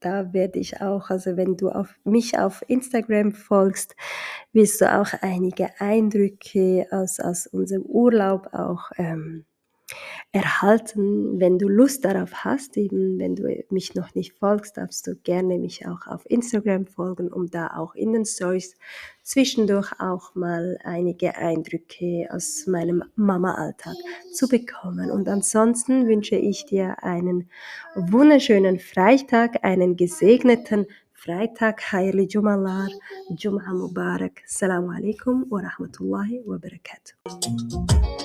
da 0.00 0.32
werde 0.34 0.58
ich 0.58 0.82
auch, 0.82 1.08
also 1.08 1.36
wenn 1.36 1.56
du 1.56 1.70
auf 1.70 1.94
mich 2.04 2.38
auf 2.38 2.62
Instagram 2.68 3.32
folgst, 3.32 3.96
wirst 4.52 4.82
du 4.82 4.94
auch 4.94 5.14
einige 5.22 5.80
Eindrücke 5.80 6.86
aus, 6.90 7.20
aus 7.20 7.46
unserem 7.46 7.82
Urlaub 7.82 8.48
auch 8.52 8.90
ähm, 8.98 9.46
erhalten. 10.32 11.40
Wenn 11.40 11.58
du 11.58 11.68
Lust 11.68 12.04
darauf 12.04 12.44
hast, 12.44 12.76
eben 12.76 13.18
wenn 13.18 13.36
du 13.36 13.64
mich 13.70 13.94
noch 13.94 14.14
nicht 14.14 14.32
folgst, 14.32 14.76
darfst 14.76 15.06
du 15.06 15.16
gerne 15.16 15.58
mich 15.58 15.86
auch 15.86 16.06
auf 16.06 16.28
Instagram 16.28 16.86
folgen, 16.86 17.32
um 17.32 17.50
da 17.50 17.76
auch 17.76 17.94
in 17.94 18.12
den 18.12 18.24
Stories 18.24 18.76
zwischendurch 19.22 19.92
auch 20.00 20.34
mal 20.34 20.78
einige 20.84 21.36
Eindrücke 21.36 22.28
aus 22.30 22.66
meinem 22.66 23.04
Mama-Alltag 23.16 23.94
zu 24.32 24.48
bekommen. 24.48 25.10
Und 25.10 25.28
ansonsten 25.28 26.06
wünsche 26.06 26.36
ich 26.36 26.66
dir 26.66 27.02
einen 27.02 27.48
wunderschönen 27.94 28.78
Freitag, 28.78 29.64
einen 29.64 29.96
gesegneten 29.96 30.86
Freitag, 31.24 31.80
Hayli 31.90 32.26
Jumalar, 32.26 32.88
Jum'a 33.30 33.72
Mubarak. 33.72 34.42
Assalamu 34.44 34.90
alaikum 34.90 35.46
wa 35.48 35.60
rahmatullahi 35.60 36.42
wa 36.44 36.58
barakatuh. 36.58 38.23